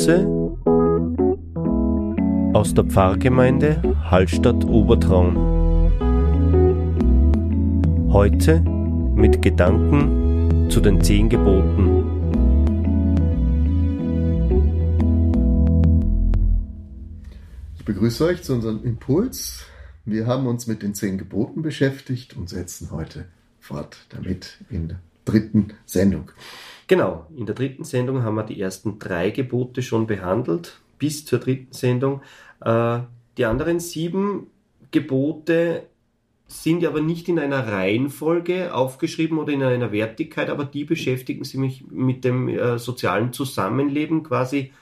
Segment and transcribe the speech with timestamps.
[0.00, 0.26] Impulse
[2.54, 5.36] aus der Pfarrgemeinde Hallstatt Obertraun.
[8.10, 8.60] Heute
[9.14, 11.98] mit Gedanken zu den zehn Geboten.
[17.76, 19.64] Ich begrüße euch zu unserem Impuls.
[20.06, 23.26] Wir haben uns mit den zehn Geboten beschäftigt und setzen heute
[23.58, 26.30] fort damit in der dritten Sendung.
[26.90, 31.38] Genau, in der dritten Sendung haben wir die ersten drei Gebote schon behandelt, bis zur
[31.38, 32.20] dritten Sendung.
[32.64, 32.98] Äh,
[33.38, 34.48] die anderen sieben
[34.90, 35.84] Gebote
[36.48, 41.86] sind aber nicht in einer Reihenfolge aufgeschrieben oder in einer Wertigkeit, aber die beschäftigen sich
[41.88, 44.72] mit dem äh, sozialen Zusammenleben quasi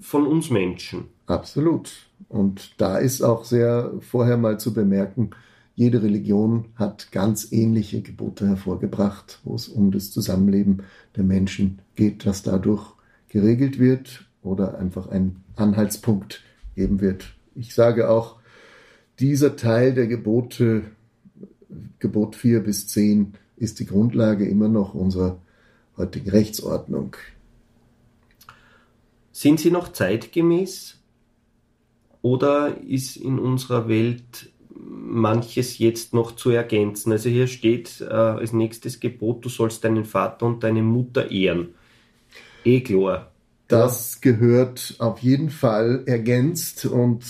[0.00, 1.04] von uns Menschen.
[1.26, 1.92] Absolut.
[2.28, 5.30] Und da ist auch sehr vorher mal zu bemerken,
[5.78, 10.82] jede Religion hat ganz ähnliche Gebote hervorgebracht, wo es um das Zusammenleben
[11.14, 12.94] der Menschen geht, das dadurch
[13.28, 16.42] geregelt wird oder einfach ein Anhaltspunkt
[16.74, 17.32] geben wird.
[17.54, 18.40] Ich sage auch,
[19.20, 20.82] dieser Teil der Gebote,
[22.00, 25.38] Gebot 4 bis 10, ist die Grundlage immer noch unserer
[25.96, 27.14] heutigen Rechtsordnung.
[29.30, 30.96] Sind sie noch zeitgemäß
[32.20, 34.50] oder ist in unserer Welt
[35.08, 37.12] manches jetzt noch zu ergänzen.
[37.12, 41.68] Also hier steht äh, als nächstes Gebot, du sollst deinen Vater und deine Mutter ehren.
[42.64, 43.30] Eh klar.
[43.68, 47.24] Das gehört auf jeden Fall ergänzt und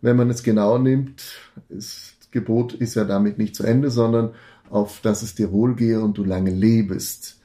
[0.00, 1.22] wenn man es genau nimmt,
[1.68, 4.34] das Gebot ist ja damit nicht zu Ende, sondern
[4.70, 7.40] auf dass es dir wohlgehe und du lange lebst.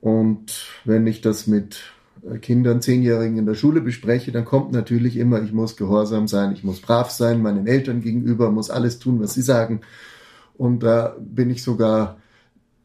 [0.00, 1.82] Und wenn ich das mit
[2.40, 6.64] Kindern, Zehnjährigen in der Schule bespreche, dann kommt natürlich immer, ich muss gehorsam sein, ich
[6.64, 9.80] muss brav sein, meinen Eltern gegenüber, muss alles tun, was sie sagen.
[10.56, 12.18] Und da bin ich sogar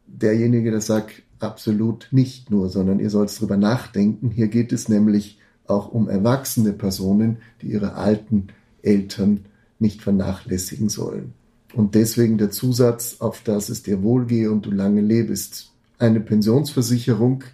[0.06, 4.30] derjenige, der sagt, absolut nicht nur, sondern ihr sollt drüber nachdenken.
[4.30, 8.48] Hier geht es nämlich auch um erwachsene Personen, die ihre alten
[8.82, 9.46] Eltern
[9.78, 11.32] nicht vernachlässigen sollen.
[11.72, 15.72] Und deswegen der Zusatz, auf das es dir wohlgehe und du lange lebst.
[15.98, 17.44] Eine Pensionsversicherung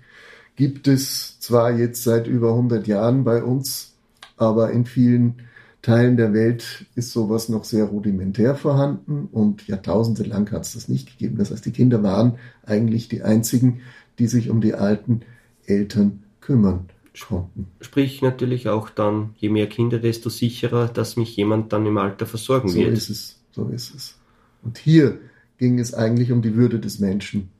[0.56, 3.94] gibt es zwar jetzt seit über 100 Jahren bei uns,
[4.36, 5.42] aber in vielen
[5.82, 10.88] Teilen der Welt ist sowas noch sehr rudimentär vorhanden und Jahrtausende lang hat es das
[10.88, 11.38] nicht gegeben.
[11.38, 13.82] Das heißt, die Kinder waren eigentlich die einzigen,
[14.18, 15.20] die sich um die alten
[15.66, 16.88] Eltern kümmern
[17.20, 17.68] konnten.
[17.80, 22.26] Sprich natürlich auch dann, je mehr Kinder, desto sicherer, dass mich jemand dann im Alter
[22.26, 22.88] versorgen so wird.
[22.88, 24.18] So ist es, so ist es.
[24.62, 25.18] Und hier
[25.58, 27.50] ging es eigentlich um die Würde des Menschen,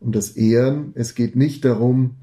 [0.00, 0.92] um das Ehren.
[0.94, 2.16] Es geht nicht darum,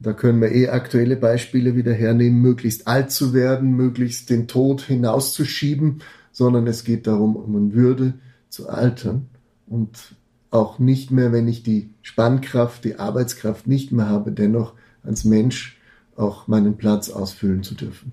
[0.00, 4.82] da können wir eh aktuelle Beispiele wieder hernehmen, möglichst alt zu werden, möglichst den Tod
[4.82, 8.14] hinauszuschieben, sondern es geht darum, um in Würde
[8.48, 9.28] zu altern
[9.66, 10.16] und
[10.50, 15.78] auch nicht mehr, wenn ich die Spannkraft, die Arbeitskraft nicht mehr habe, dennoch als Mensch
[16.16, 18.12] auch meinen Platz ausfüllen zu dürfen.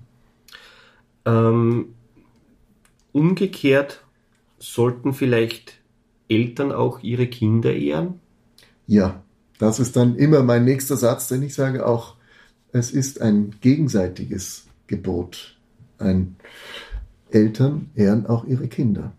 [1.24, 1.94] Ähm,
[3.12, 4.04] umgekehrt
[4.58, 5.78] sollten vielleicht
[6.28, 8.20] Eltern auch ihre Kinder ehren?
[8.86, 9.22] Ja,
[9.62, 12.16] das ist dann immer mein nächster Satz, den ich sage, auch
[12.72, 15.56] es ist ein gegenseitiges Gebot.
[15.98, 16.34] Ein
[17.30, 19.12] Eltern ehren auch ihre Kinder.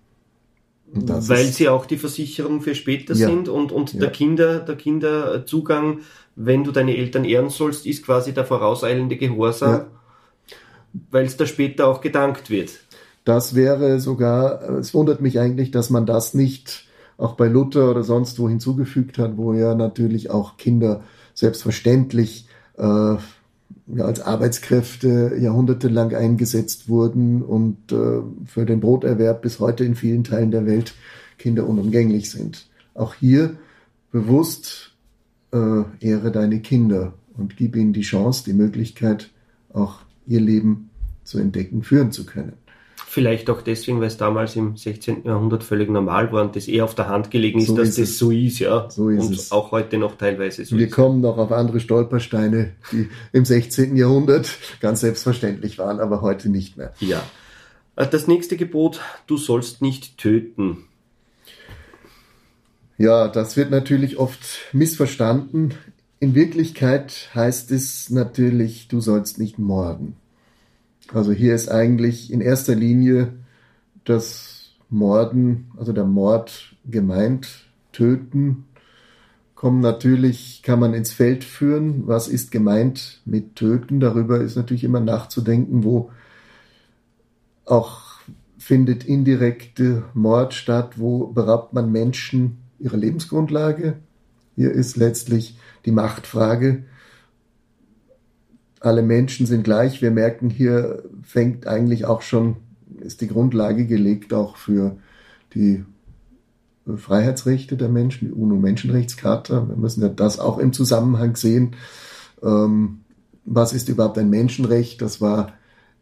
[0.91, 3.29] Weil sie auch die Versicherung für später ja.
[3.29, 4.01] sind und, und ja.
[4.01, 6.01] der, Kinder, der Kinderzugang,
[6.35, 9.87] wenn du deine Eltern ehren sollst, ist quasi der vorauseilende Gehorsam, ja.
[11.09, 12.71] weil es da später auch gedankt wird.
[13.23, 16.85] Das wäre sogar, es wundert mich eigentlich, dass man das nicht
[17.17, 21.03] auch bei Luther oder sonst wo hinzugefügt hat, wo ja natürlich auch Kinder
[21.33, 22.47] selbstverständlich
[22.77, 22.83] äh,
[23.87, 30.23] ja, als Arbeitskräfte jahrhundertelang eingesetzt wurden und äh, für den Broterwerb bis heute in vielen
[30.23, 30.93] Teilen der Welt
[31.37, 32.67] Kinder unumgänglich sind.
[32.93, 33.55] Auch hier
[34.11, 34.93] bewusst
[35.51, 39.31] äh, ehre deine Kinder und gib ihnen die Chance, die Möglichkeit,
[39.73, 40.89] auch ihr Leben
[41.23, 42.53] zu entdecken, führen zu können.
[43.13, 45.25] Vielleicht auch deswegen, weil es damals im 16.
[45.25, 47.99] Jahrhundert völlig normal war und das eher auf der Hand gelegen ist, so dass ist
[47.99, 48.17] das es.
[48.17, 48.89] so ist, ja.
[48.89, 49.51] So ist und es.
[49.51, 50.93] auch heute noch teilweise so Wir ist.
[50.93, 53.95] kommen noch auf andere Stolpersteine, die im 16.
[53.97, 54.49] Jahrhundert
[54.79, 56.91] ganz selbstverständlich waren, aber heute nicht mehr.
[57.01, 57.21] Ja.
[57.95, 60.85] Äh, das nächste Gebot, du sollst nicht töten.
[62.97, 64.39] Ja, das wird natürlich oft
[64.71, 65.75] missverstanden.
[66.19, 70.15] In Wirklichkeit heißt es natürlich, du sollst nicht morden.
[71.11, 73.33] Also hier ist eigentlich in erster Linie
[74.05, 78.65] das Morden, also der Mord gemeint, töten.
[79.55, 83.99] Kommen natürlich, kann man ins Feld führen, was ist gemeint mit töten.
[83.99, 86.11] Darüber ist natürlich immer nachzudenken, wo
[87.65, 88.19] auch
[88.57, 93.97] findet indirekte Mord statt, wo beraubt man Menschen ihrer Lebensgrundlage.
[94.55, 96.83] Hier ist letztlich die Machtfrage,
[98.83, 100.01] alle Menschen sind gleich.
[100.01, 102.57] Wir merken, hier fängt eigentlich auch schon,
[102.99, 104.97] ist die Grundlage gelegt auch für
[105.53, 105.85] die
[106.85, 109.69] Freiheitsrechte der Menschen, die UNO-Menschenrechtscharta.
[109.69, 111.75] Wir müssen ja das auch im Zusammenhang sehen.
[112.43, 112.99] Ähm,
[113.45, 115.01] was ist überhaupt ein Menschenrecht?
[115.01, 115.53] Das war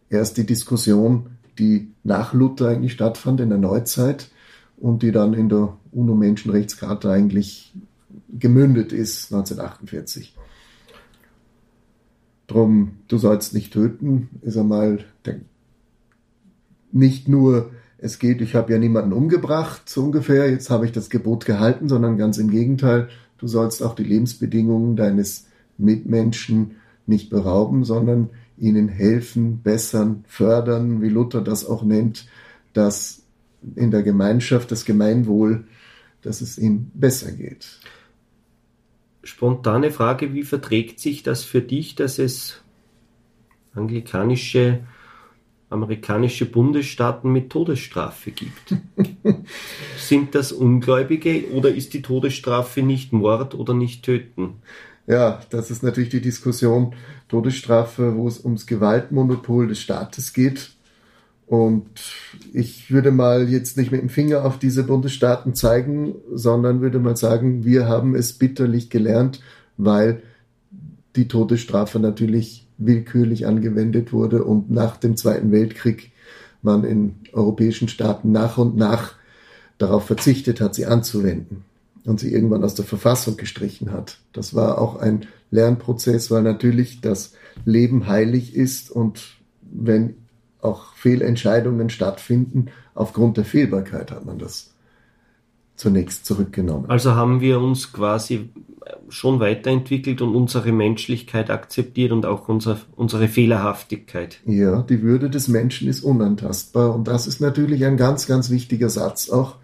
[0.09, 1.27] erst die Diskussion,
[1.59, 4.31] die nach Luther eigentlich stattfand in der Neuzeit
[4.77, 7.73] und die dann in der UNO-Menschenrechtscharta eigentlich
[8.39, 10.35] gemündet ist 1948.
[12.51, 15.39] Drum, du sollst nicht töten, ist einmal der,
[16.91, 21.09] nicht nur, es geht, ich habe ja niemanden umgebracht, so ungefähr, jetzt habe ich das
[21.09, 23.07] Gebot gehalten, sondern ganz im Gegenteil,
[23.37, 26.71] du sollst auch die Lebensbedingungen deines Mitmenschen
[27.07, 32.27] nicht berauben, sondern ihnen helfen, bessern, fördern, wie Luther das auch nennt,
[32.73, 33.23] dass
[33.75, 35.63] in der Gemeinschaft das Gemeinwohl,
[36.21, 37.79] dass es ihm besser geht.
[39.23, 42.61] Spontane Frage, wie verträgt sich das für dich, dass es
[43.75, 44.79] anglikanische,
[45.69, 48.75] amerikanische Bundesstaaten mit Todesstrafe gibt?
[49.97, 54.55] Sind das Ungläubige oder ist die Todesstrafe nicht Mord oder nicht Töten?
[55.07, 56.95] Ja, das ist natürlich die Diskussion
[57.27, 60.71] Todesstrafe, wo es ums Gewaltmonopol des Staates geht.
[61.51, 61.83] Und
[62.53, 67.17] ich würde mal jetzt nicht mit dem Finger auf diese Bundesstaaten zeigen, sondern würde mal
[67.17, 69.41] sagen, wir haben es bitterlich gelernt,
[69.75, 70.23] weil
[71.17, 76.13] die Todesstrafe natürlich willkürlich angewendet wurde und nach dem Zweiten Weltkrieg
[76.61, 79.15] man in europäischen Staaten nach und nach
[79.77, 81.65] darauf verzichtet hat, sie anzuwenden
[82.05, 84.19] und sie irgendwann aus der Verfassung gestrichen hat.
[84.31, 87.33] Das war auch ein Lernprozess, weil natürlich das
[87.65, 90.15] Leben heilig ist und wenn
[90.61, 94.73] auch Fehlentscheidungen stattfinden, aufgrund der Fehlbarkeit hat man das
[95.75, 96.85] zunächst zurückgenommen.
[96.89, 98.49] Also haben wir uns quasi
[99.09, 104.39] schon weiterentwickelt und unsere Menschlichkeit akzeptiert und auch unser, unsere Fehlerhaftigkeit.
[104.45, 108.89] Ja, die Würde des Menschen ist unantastbar und das ist natürlich ein ganz, ganz wichtiger
[108.89, 109.55] Satz auch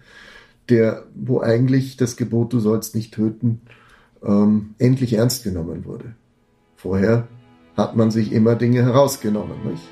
[0.68, 3.62] der, wo eigentlich das Gebot, du sollst nicht töten,
[4.22, 6.14] ähm, endlich ernst genommen wurde.
[6.76, 7.26] Vorher
[7.76, 9.82] hat man sich immer Dinge herausgenommen, nicht?